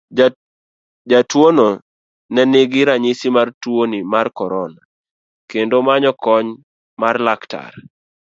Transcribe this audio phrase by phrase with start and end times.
[1.09, 1.67] Jatuono
[2.33, 4.81] ne nigi ranyisi mar tuoni mar korona
[5.49, 6.47] kendo manyo kony
[7.01, 7.73] mar laktar.